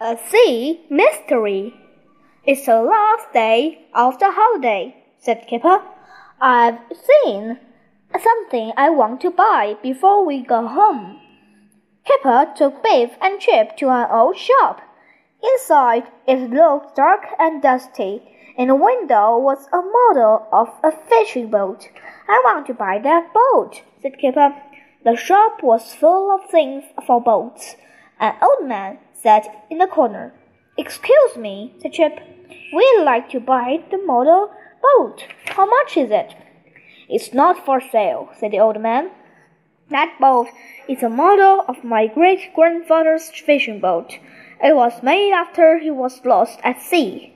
A 0.00 0.16
Sea 0.16 0.80
Mystery. 0.88 1.74
It's 2.44 2.66
the 2.66 2.80
last 2.80 3.32
day 3.32 3.88
of 3.92 4.16
the 4.20 4.30
holiday, 4.30 4.94
said 5.18 5.48
Kipper. 5.48 5.82
I've 6.40 6.78
seen 6.92 7.58
something 8.16 8.70
I 8.76 8.90
want 8.90 9.20
to 9.22 9.32
buy 9.32 9.74
before 9.82 10.24
we 10.24 10.40
go 10.40 10.68
home. 10.68 11.20
Kipper 12.04 12.46
took 12.54 12.80
Biff 12.80 13.16
and 13.20 13.40
Chip 13.40 13.76
to 13.78 13.88
an 13.88 14.06
old 14.08 14.36
shop. 14.36 14.82
Inside 15.42 16.04
it 16.28 16.48
looked 16.48 16.94
dark 16.94 17.24
and 17.36 17.60
dusty. 17.60 18.22
In 18.56 18.68
the 18.68 18.76
window 18.76 19.36
was 19.36 19.66
a 19.72 19.82
model 19.82 20.46
of 20.52 20.68
a 20.84 20.92
fishing 20.92 21.50
boat. 21.50 21.88
I 22.28 22.40
want 22.44 22.68
to 22.68 22.72
buy 22.72 23.00
that 23.02 23.34
boat, 23.34 23.82
said 24.00 24.16
Kipper. 24.20 24.54
The 25.04 25.16
shop 25.16 25.60
was 25.64 25.92
full 25.92 26.30
of 26.30 26.48
things 26.48 26.84
for 27.04 27.20
boats. 27.20 27.74
An 28.20 28.36
old 28.40 28.68
man 28.68 28.98
sat 29.22 29.66
in 29.70 29.78
the 29.78 29.86
corner. 29.86 30.32
Excuse 30.76 31.36
me, 31.36 31.74
said 31.82 31.92
Chip. 31.92 32.20
We'd 32.72 33.02
like 33.04 33.28
to 33.30 33.40
buy 33.40 33.82
the 33.90 33.98
model 33.98 34.50
boat. 34.82 35.24
How 35.46 35.66
much 35.66 35.96
is 35.96 36.10
it? 36.10 36.34
It's 37.08 37.34
not 37.34 37.64
for 37.64 37.80
sale, 37.80 38.28
said 38.38 38.52
the 38.52 38.60
old 38.60 38.80
man. 38.80 39.10
That 39.90 40.16
boat 40.20 40.48
is 40.88 41.02
a 41.02 41.08
model 41.08 41.64
of 41.66 41.82
my 41.82 42.06
great 42.06 42.54
grandfather's 42.54 43.30
fishing 43.30 43.80
boat. 43.80 44.18
It 44.62 44.76
was 44.76 45.02
made 45.02 45.32
after 45.32 45.78
he 45.78 45.90
was 45.90 46.24
lost 46.24 46.60
at 46.62 46.82
sea. 46.82 47.32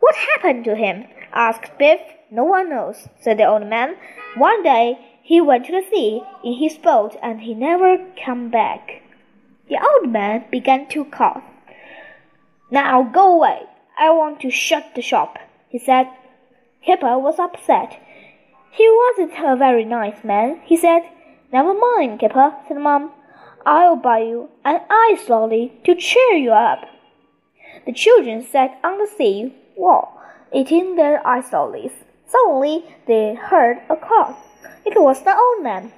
What 0.00 0.14
happened 0.14 0.64
to 0.64 0.76
him? 0.76 1.06
asked 1.32 1.78
Biff. 1.78 2.00
No 2.30 2.44
one 2.44 2.70
knows, 2.70 3.08
said 3.20 3.38
the 3.38 3.46
old 3.46 3.66
man. 3.66 3.96
One 4.36 4.62
day 4.62 4.98
he 5.22 5.40
went 5.40 5.66
to 5.66 5.72
the 5.72 5.86
sea 5.90 6.22
in 6.44 6.54
his 6.54 6.76
boat 6.78 7.16
and 7.22 7.40
he 7.40 7.54
never 7.54 7.98
came 8.16 8.50
back. 8.50 9.02
The 9.70 9.78
old 9.78 10.10
man 10.10 10.46
began 10.50 10.88
to 10.88 11.04
cough. 11.04 11.44
Now 12.72 13.04
go 13.04 13.36
away. 13.36 13.62
I 13.96 14.10
want 14.10 14.40
to 14.40 14.50
shut 14.50 14.96
the 14.96 15.00
shop, 15.00 15.38
he 15.68 15.78
said. 15.78 16.08
Kipper 16.84 17.16
was 17.16 17.38
upset. 17.38 17.96
He 18.72 18.90
wasn't 18.90 19.38
a 19.38 19.54
very 19.54 19.84
nice 19.84 20.24
man, 20.24 20.60
he 20.64 20.76
said. 20.76 21.02
Never 21.52 21.72
mind, 21.72 22.18
Kipper, 22.18 22.56
said 22.66 22.78
Mom. 22.78 23.12
I'll 23.64 23.94
buy 23.94 24.18
you 24.18 24.48
an 24.64 24.80
ice 24.90 25.28
lolly 25.28 25.72
to 25.84 25.94
cheer 25.94 26.32
you 26.32 26.50
up. 26.50 26.86
The 27.86 27.92
children 27.92 28.42
sat 28.42 28.76
on 28.82 28.98
the 28.98 29.06
sea 29.06 29.54
wall, 29.76 30.20
eating 30.52 30.96
their 30.96 31.24
ice 31.24 31.52
lollies. 31.52 31.92
Suddenly 32.26 32.84
they 33.06 33.34
heard 33.36 33.82
a 33.88 33.94
call. 33.94 34.36
It 34.84 35.00
was 35.00 35.22
the 35.22 35.36
old 35.36 35.62
man. 35.62 35.92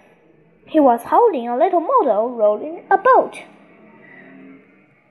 He 0.67 0.79
was 0.79 1.05
holding 1.05 1.49
a 1.49 1.57
little 1.57 1.81
model 1.81 2.37
rowing 2.37 2.85
a 2.91 2.99
boat. 2.99 3.41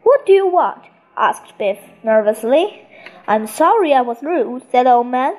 What 0.04 0.26
do 0.26 0.34
you 0.34 0.48
want? 0.48 0.84
asked 1.18 1.58
Biff 1.58 1.80
nervously. 2.04 2.88
I'm 3.28 3.48
sorry 3.48 3.94
I 3.94 4.02
was 4.02 4.24
rude, 4.24 4.64
said 4.72 4.86
the 4.86 4.92
old 4.92 5.08
man. 5.08 5.36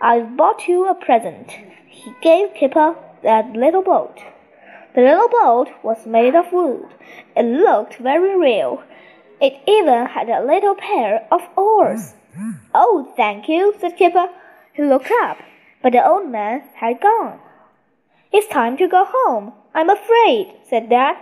I've 0.00 0.36
bought 0.36 0.68
you 0.68 0.88
a 0.88 0.94
present. 0.94 1.50
He 1.88 2.14
gave 2.22 2.54
Kipper 2.54 2.96
that 3.22 3.52
little 3.52 3.82
boat. 3.82 4.18
The 4.94 5.02
little 5.02 5.28
boat 5.28 5.68
was 5.82 6.06
made 6.06 6.34
of 6.34 6.52
wood. 6.52 6.88
It 7.36 7.44
looked 7.44 7.96
very 7.96 8.36
real. 8.38 8.82
It 9.40 9.60
even 9.66 10.06
had 10.06 10.28
a 10.28 10.44
little 10.44 10.74
pair 10.74 11.26
of 11.30 11.42
oars. 11.56 12.14
Oh, 12.74 13.12
thank 13.16 13.48
you, 13.48 13.74
said 13.78 13.96
Kipper. 13.96 14.28
He 14.72 14.82
looked 14.82 15.10
up, 15.22 15.38
but 15.82 15.92
the 15.92 16.06
old 16.06 16.28
man 16.30 16.62
had 16.74 17.00
gone. 17.00 17.38
It's 18.32 18.48
time 18.48 18.76
to 18.78 18.88
go 18.88 19.06
home. 19.08 19.52
I'm 19.74 19.90
afraid, 19.90 20.54
said 20.68 20.88
Dad. 20.88 21.16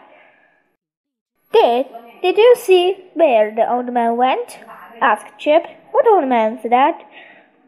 Did 1.54 1.86
did 2.20 2.36
you 2.36 2.56
see 2.56 2.96
where 3.14 3.54
the 3.54 3.70
old 3.72 3.92
man 3.92 4.16
went? 4.16 4.58
asked 5.00 5.38
Chip. 5.38 5.66
What 5.92 6.08
old 6.08 6.26
man? 6.26 6.58
said 6.60 6.72
Dad. 6.72 7.04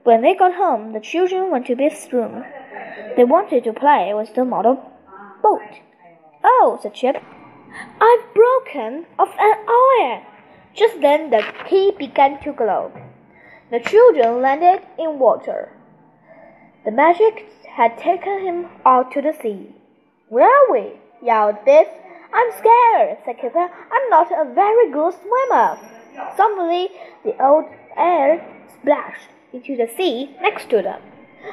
When 0.03 0.23
they 0.23 0.35
got 0.35 0.55
home, 0.55 0.93
the 0.93 0.99
children 0.99 1.53
went 1.53 1.67
to 1.67 1.77
Biff's 1.77 2.13
room. 2.13 2.45
They 3.17 3.23
wanted 3.23 3.63
to 3.63 3.73
play 3.73 4.13
with 4.13 4.35
the 4.35 4.45
model 4.45 4.91
boat. 5.41 5.79
Oh, 6.43 6.81
said 6.83 6.95
Chip. 6.95 7.23
I've 8.01 8.35
broken 8.35 9.07
off 9.21 9.35
an 9.39 9.55
iron. 9.69 10.23
Just 10.75 11.01
then 11.01 11.31
the 11.31 11.45
key 11.69 11.93
began 11.97 12.43
to 12.43 12.53
glow. 12.53 12.91
The 13.71 13.79
children 13.79 14.43
landed 14.43 14.83
in 14.99 15.21
water. 15.21 15.71
The 16.85 16.91
magic 16.91 17.49
had 17.77 17.99
taken 17.99 18.41
him 18.41 18.67
out 18.85 19.13
to 19.13 19.23
the 19.23 19.33
sea. 19.33 19.77
Where 20.29 20.51
are 20.51 20.73
we? 20.73 20.99
yelled 21.23 21.65
Biff. 21.65 21.87
I'm 22.37 22.53
scared, 22.53 23.19
said 23.25 23.39
Kipper. 23.41 23.67
I'm 23.95 24.11
not 24.11 24.31
a 24.31 24.53
very 24.53 24.91
good 24.93 25.15
swimmer. 25.15 25.79
Suddenly, 26.37 26.91
the 27.25 27.35
old 27.43 27.65
air 27.97 28.45
splashed 28.75 29.31
into 29.55 29.75
the 29.75 29.89
sea 29.97 30.37
next 30.43 30.69
to 30.69 30.83
them. 30.83 31.01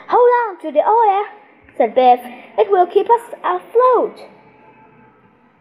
Hold 0.09 0.29
on 0.43 0.61
to 0.61 0.71
the 0.73 0.85
oar, 0.85 1.25
said 1.77 1.95
Biff. 1.95 2.19
It 2.57 2.69
will 2.69 2.85
keep 2.85 3.09
us 3.09 3.33
afloat. 3.45 4.19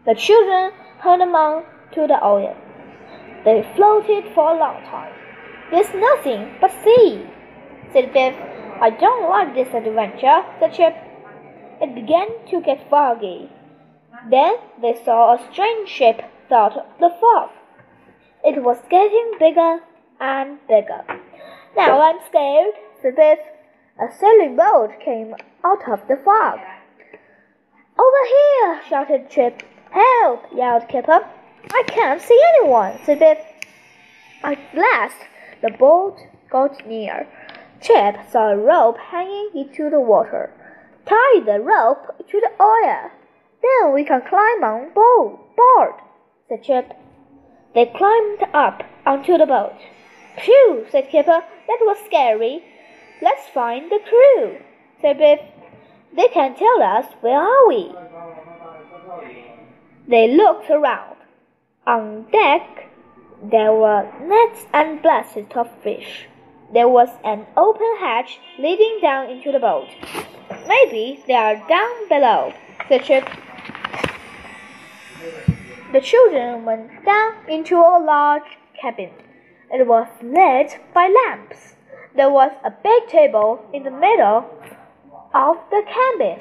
The 0.05 0.15
children 0.15 0.73
hung 0.99 1.21
on 1.21 1.63
to 1.93 2.05
the 2.05 2.21
oar. 2.21 2.57
They 3.45 3.65
floated 3.77 4.25
for 4.35 4.53
a 4.53 4.59
long 4.59 4.83
time. 4.83 5.13
There's 5.71 5.93
nothing 5.95 6.57
but 6.59 6.71
sea, 6.83 7.25
said 7.93 8.11
Biff. 8.11 8.35
I 8.81 8.89
don't 8.89 9.29
like 9.29 9.55
this 9.55 9.73
adventure, 9.73 10.43
said 10.59 10.73
Chip. 10.73 10.95
It 11.81 11.95
began 11.95 12.27
to 12.49 12.59
get 12.59 12.89
foggy. 12.89 13.49
Then 14.29 14.55
they 14.81 14.95
saw 15.03 15.33
a 15.33 15.51
strange 15.51 15.89
ship 15.89 16.21
through 16.47 16.81
the 16.99 17.09
fog. 17.19 17.49
It 18.43 18.63
was 18.63 18.77
getting 18.89 19.33
bigger 19.39 19.79
and 20.19 20.59
bigger. 20.67 21.03
Now 21.75 22.01
I'm 22.01 22.19
scared, 22.27 22.75
said 23.01 23.15
Biff. 23.15 23.39
A 23.99 24.11
sailing 24.11 24.55
boat 24.55 24.99
came 25.03 25.35
out 25.63 25.87
of 25.87 26.07
the 26.07 26.17
fog. 26.17 26.59
Over 27.97 28.23
here, 28.27 28.81
shouted 28.89 29.29
Chip. 29.29 29.63
Help, 29.91 30.45
yelled 30.53 30.87
Kipper. 30.87 31.27
I 31.73 31.83
can't 31.87 32.21
see 32.21 32.39
anyone, 32.55 32.99
said 33.03 33.19
Biff. 33.19 33.37
At 34.43 34.59
last, 34.73 35.17
the 35.61 35.71
boat 35.71 36.17
got 36.49 36.85
near. 36.87 37.27
Chip 37.81 38.15
saw 38.29 38.51
a 38.51 38.57
rope 38.57 38.97
hanging 38.97 39.51
into 39.53 39.89
the 39.89 39.99
water. 39.99 40.51
Tie 41.05 41.39
the 41.45 41.59
rope 41.59 42.17
to 42.29 42.39
the 42.39 42.51
oar. 42.59 43.11
Then 43.63 43.93
we 43.93 44.03
can 44.03 44.21
climb 44.21 44.63
on 44.63 44.93
boat 44.93 45.55
board, 45.55 45.95
said 46.49 46.63
Chip. 46.63 46.93
They 47.73 47.85
climbed 47.85 48.43
up 48.53 48.83
onto 49.05 49.37
the 49.37 49.45
boat. 49.45 49.79
Phew, 50.37 50.85
said 50.91 51.09
Kipper. 51.09 51.41
That 51.67 51.79
was 51.81 51.97
scary. 52.05 52.63
Let's 53.21 53.47
find 53.49 53.89
the 53.89 53.99
crew, 54.09 54.57
said 55.01 55.17
Biff. 55.17 55.39
They 56.15 56.27
can 56.27 56.55
tell 56.55 56.83
us 56.83 57.05
where 57.21 57.39
are 57.39 57.67
we. 57.67 57.91
They 60.07 60.35
looked 60.35 60.69
around. 60.69 61.17
On 61.87 62.25
deck 62.31 62.89
there 63.41 63.73
were 63.73 64.07
nets 64.21 64.65
and 64.73 65.01
baskets 65.01 65.55
of 65.55 65.69
fish. 65.81 66.27
There 66.73 66.87
was 66.87 67.09
an 67.23 67.45
open 67.57 67.95
hatch 67.99 68.39
leading 68.57 68.99
down 69.01 69.29
into 69.29 69.51
the 69.51 69.59
boat. 69.59 69.87
Maybe 70.67 71.21
they 71.27 71.35
are 71.35 71.55
down 71.67 72.09
below, 72.09 72.53
said 72.87 73.03
Chip. 73.03 73.29
The 75.93 76.01
children 76.01 76.65
went 76.65 77.05
down 77.05 77.35
into 77.47 77.75
a 77.75 78.01
large 78.03 78.57
cabin. 78.81 79.11
It 79.71 79.85
was 79.85 80.07
lit 80.23 80.79
by 80.91 81.07
lamps. 81.07 81.75
There 82.15 82.31
was 82.31 82.51
a 82.65 82.71
big 82.71 83.07
table 83.09 83.63
in 83.71 83.83
the 83.83 83.91
middle 83.91 84.49
of 85.35 85.57
the 85.69 85.83
cabin. 85.85 86.39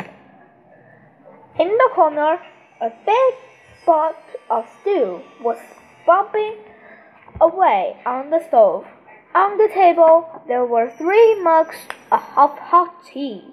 In 1.61 1.69
the 1.69 1.91
corner, 1.95 2.41
a 2.81 2.93
big 3.05 3.35
pot 3.85 4.17
of 4.49 4.65
stew 4.81 5.21
was 5.43 5.59
bubbling 6.07 6.57
away 7.39 8.01
on 8.07 8.31
the 8.31 8.43
stove. 8.49 8.87
On 9.35 9.59
the 9.59 9.69
table, 9.69 10.43
there 10.49 10.65
were 10.65 10.91
three 10.97 11.39
mugs 11.43 11.77
of 12.11 12.59
hot 12.59 13.05
tea. 13.05 13.53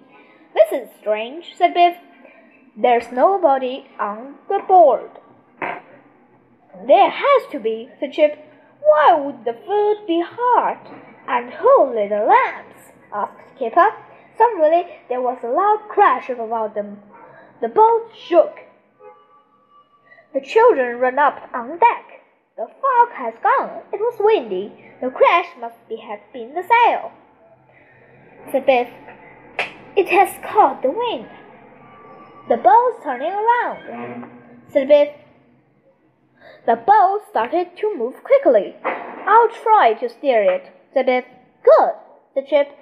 This 0.53 0.71
is 0.71 0.87
strange, 0.97 1.55
said 1.57 1.73
Biff. 1.73 1.97
There's 2.77 3.11
nobody 3.11 3.87
on 3.99 4.35
the 4.47 4.59
board. 4.65 5.11
There 6.87 7.09
has 7.09 7.51
to 7.51 7.59
be, 7.59 7.89
said 7.99 8.13
Chip. 8.13 8.37
Why 8.81 9.13
would 9.13 9.45
the 9.45 9.53
food 9.53 10.07
be 10.07 10.23
hot? 10.25 10.87
And 11.27 11.53
who 11.53 11.93
lit 11.93 12.09
the 12.09 12.25
lamps? 12.25 12.91
asked 13.13 13.57
Kipper. 13.57 13.93
Suddenly 14.37 14.87
there 15.09 15.21
was 15.21 15.39
a 15.43 15.47
loud 15.47 15.89
crash 15.89 16.29
about 16.29 16.75
them. 16.75 17.01
The 17.61 17.67
boat 17.67 18.09
shook. 18.15 18.59
The 20.33 20.41
children 20.41 20.99
ran 20.99 21.19
up 21.19 21.49
on 21.53 21.79
deck. 21.79 22.21
The 22.55 22.67
fog 22.67 23.11
has 23.15 23.33
gone. 23.43 23.81
It 23.91 23.99
was 23.99 24.15
windy. 24.19 24.71
The 25.01 25.09
crash 25.09 25.47
must 25.59 25.87
be 25.89 25.97
have 25.97 26.19
been 26.31 26.53
the 26.53 26.63
sail. 26.63 27.11
Said 28.51 28.65
Biff. 28.65 28.89
It 29.95 30.07
has 30.09 30.29
caught 30.45 30.81
the 30.81 30.91
wind. 30.91 31.29
The 32.47 32.57
boat's 32.57 33.03
turning 33.03 33.31
around, 33.31 34.29
said 34.71 34.87
Biff. 34.87 35.09
The 36.69 36.75
boat 36.75 37.21
started 37.31 37.75
to 37.77 37.97
move 37.97 38.23
quickly. 38.23 38.75
I'll 38.85 39.49
try 39.49 39.95
to 39.99 40.07
steer 40.07 40.43
it, 40.43 40.71
said 40.93 41.07
Biff. 41.07 41.25
Good, 41.63 41.93
said 42.35 42.45
Chip. 42.45 42.77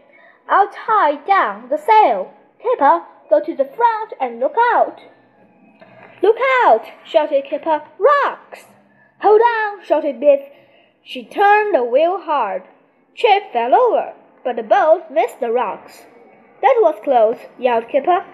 I'll 0.49 0.67
tie 0.67 1.15
down 1.25 1.69
the 1.69 1.77
sail. 1.77 2.33
Kipper, 2.61 3.03
go 3.29 3.39
to 3.39 3.55
the 3.55 3.63
front 3.63 4.11
and 4.19 4.41
look 4.41 4.55
out. 4.73 4.99
Look 6.21 6.35
out! 6.65 6.83
shouted 7.05 7.45
Kipper. 7.45 7.81
Rocks! 7.97 8.65
Hold 9.21 9.39
on! 9.39 9.85
shouted 9.85 10.19
Biff. 10.19 10.41
She 11.01 11.23
turned 11.23 11.73
the 11.73 11.85
wheel 11.85 12.19
hard. 12.19 12.63
Chip 13.15 13.53
fell 13.53 13.73
over, 13.73 14.15
but 14.43 14.57
the 14.57 14.63
boat 14.63 15.09
missed 15.09 15.39
the 15.39 15.53
rocks. 15.53 16.03
That 16.61 16.75
was 16.81 16.99
close, 17.05 17.39
yelled 17.57 17.87
Kipper. 17.87 18.25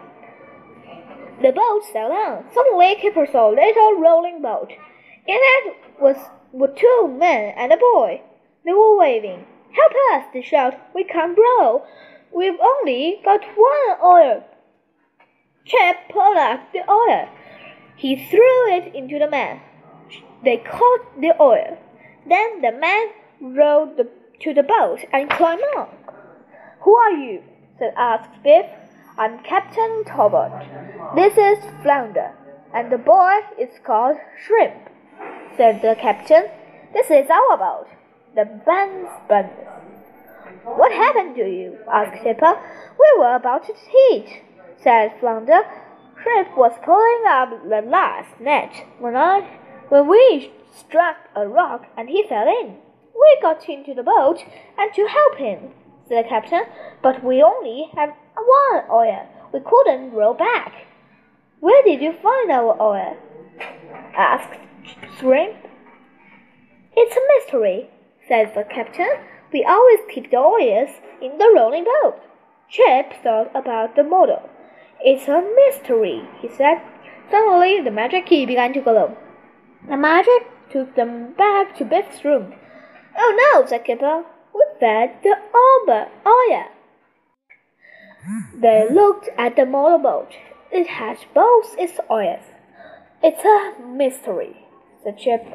The 1.44 1.52
boat 1.52 1.84
sailed 1.94 2.12
on. 2.12 2.46
Suddenly, 2.52 2.96
Kipper 2.96 3.28
saw 3.32 3.52
a 3.52 3.54
little 3.54 4.02
rolling 4.02 4.42
boat. 4.42 4.72
In 5.26 5.40
it 5.40 5.76
was 6.00 6.18
were 6.52 6.68
two 6.68 7.08
men 7.08 7.54
and 7.58 7.72
a 7.72 7.78
boy. 7.78 8.22
They 8.66 8.74
were 8.74 8.98
waving. 8.98 9.46
Help 9.72 9.94
us! 10.14 10.26
they 10.34 10.42
shouted. 10.42 10.80
We 10.94 11.04
can't 11.04 11.38
row. 11.38 11.84
We've 12.32 12.60
only 12.60 13.22
got 13.24 13.42
one 13.56 14.00
oar. 14.02 14.44
Chip 15.66 15.98
pulled 16.10 16.38
up 16.38 16.72
the 16.74 16.88
oar. 16.88 17.30
He 17.96 18.16
threw 18.16 18.76
it 18.76 18.94
into 18.94 19.18
the 19.18 19.30
man. 19.30 19.62
They 20.44 20.58
caught 20.58 21.20
the 21.20 21.36
oar. 21.38 21.78
Then 22.28 22.62
the 22.62 22.72
man 22.72 23.08
rowed 23.40 23.98
the, 23.98 24.10
to 24.42 24.54
the 24.54 24.64
boat 24.64 25.00
and 25.12 25.30
climbed 25.30 25.64
on. 25.78 25.90
Who 26.82 26.96
are 26.96 27.12
you? 27.12 27.44
said 27.80 27.94
asked 27.98 28.44
Biff. 28.44 28.66
I'm 29.18 29.40
Captain 29.44 30.04
Talbot. 30.06 30.68
This 31.16 31.38
is 31.38 31.64
Flounder, 31.84 32.32
and 32.74 32.92
the 32.92 32.98
boy 32.98 33.42
is 33.60 33.70
called 33.86 34.18
Shrimp, 34.44 34.90
said 35.58 35.82
the 35.82 35.96
captain. 36.00 36.46
This 36.94 37.10
is 37.10 37.30
our 37.30 37.58
boat, 37.58 37.88
the 38.36 38.46
Buns 38.46 39.10
Buns. 39.28 39.50
What 40.64 40.92
happened 40.92 41.36
to 41.36 41.46
you? 41.46 41.78
asked 41.92 42.24
Kipper. 42.24 42.60
We 43.00 43.20
were 43.20 43.36
about 43.36 43.66
to 43.68 43.74
teach, 43.74 44.42
said 44.82 45.14
Flounder. 45.20 45.62
Shrimp 46.22 46.56
was 46.56 46.72
pulling 46.84 47.24
up 47.28 47.50
the 47.64 47.90
last 47.90 48.40
net 48.40 48.72
when 49.00 49.16
I 49.16 49.42
when 49.90 50.08
we 50.08 50.52
struck 50.72 51.18
a 51.36 51.48
rock 51.48 51.86
and 51.98 52.10
he 52.10 52.26
fell 52.28 52.48
in. 52.48 52.78
We 53.14 53.38
got 53.42 53.68
into 53.68 53.94
the 53.94 54.04
boat 54.04 54.40
and 54.78 54.94
to 54.94 55.08
help 55.08 55.38
him, 55.38 55.72
said 56.08 56.26
the 56.26 56.30
captain, 56.30 56.64
but 57.02 57.24
we 57.24 57.44
only 57.44 57.90
have 57.96 58.10
one 58.36 58.90
oar. 58.90 59.28
We 59.54 59.60
couldn't 59.60 60.14
row 60.14 60.34
back. 60.34 60.88
Where 61.60 61.84
did 61.84 62.02
you 62.02 62.14
find 62.24 62.52
our 62.52 62.76
oar? 62.80 63.18
asked 64.16 64.60
Shrimp. 65.18 65.56
It's 66.96 67.16
a 67.16 67.28
mystery, 67.36 67.90
said 68.28 68.54
the 68.54 68.64
captain. 68.64 69.10
We 69.52 69.64
always 69.64 70.00
keep 70.14 70.32
the 70.32 70.38
oars 70.38 70.90
in 71.22 71.38
the 71.38 71.52
rolling 71.56 71.86
boat. 71.86 72.20
Chip 72.70 73.14
thought 73.24 73.52
about 73.56 73.96
the 73.96 74.04
model. 74.04 74.50
It's 75.00 75.28
a 75.28 75.42
mystery, 75.56 76.28
he 76.42 76.50
said. 76.50 76.82
Suddenly, 77.30 77.82
the 77.82 77.92
magic 77.92 78.26
key 78.26 78.46
began 78.46 78.74
to 78.74 78.82
glow. 78.82 79.18
The 79.88 79.98
magic 79.98 80.48
took 80.72 80.96
them 80.96 81.34
back 81.34 81.76
to 81.78 81.86
Biff's 81.86 82.24
room. 82.26 82.54
Oh 83.18 83.52
no, 83.54 83.66
said 83.66 83.86
Kipper. 83.86 84.24
We 84.54 84.66
fed 84.80 85.18
the 85.24 85.36
yeah. 86.50 86.68
They 88.56 88.88
looked 88.90 89.30
at 89.38 89.56
the 89.56 89.66
model 89.66 90.00
boat. 90.00 90.34
It 90.72 90.88
has 90.88 91.20
both 91.34 91.76
its 91.78 92.00
oars. 92.10 92.44
It's 93.22 93.44
a 93.46 93.82
mystery, 93.86 94.63
said 95.04 95.18
Chip. 95.18 95.46